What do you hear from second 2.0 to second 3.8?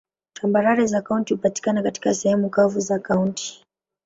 sehemu kavu za kaunti.